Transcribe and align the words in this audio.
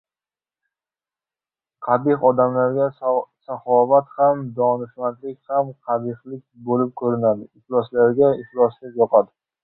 Qabih 1.87 2.23
odamga 2.29 2.87
saxovat 2.99 4.07
ham, 4.21 4.41
donishlik 4.59 5.37
ham 5.51 5.69
qabihlik 5.89 6.41
bo‘lib 6.71 6.95
ko‘rinadi: 7.03 7.45
iflosga— 7.61 8.07
ifloslik 8.45 8.97
yoqadi. 9.03 9.31